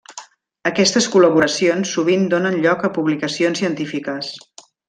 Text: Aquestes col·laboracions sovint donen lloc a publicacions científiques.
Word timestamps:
Aquestes 0.69 1.07
col·laboracions 1.15 1.93
sovint 1.97 2.25
donen 2.33 2.59
lloc 2.65 2.89
a 2.89 2.93
publicacions 2.99 3.63
científiques. 3.65 4.33